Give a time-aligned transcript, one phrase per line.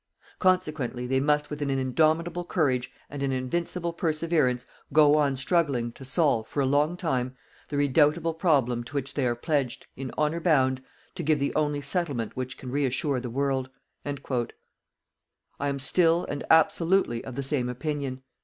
[0.39, 6.03] Consequently they must with an indomitable courage and an invincible perseverance go on struggling to
[6.03, 7.35] solve, for a long time,
[7.69, 10.81] the redoubtable problem to which they are pledged, in honour bound,
[11.13, 13.69] to give the only settlement which can reassure the world."
[14.03, 18.23] I am still and absolutely of the same opinion.